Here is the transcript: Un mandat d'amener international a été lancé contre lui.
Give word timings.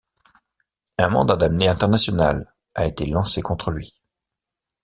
Un 0.97 1.09
mandat 1.09 1.35
d'amener 1.37 1.67
international 1.67 2.51
a 2.73 2.87
été 2.87 3.05
lancé 3.05 3.43
contre 3.43 3.69
lui. 3.69 4.01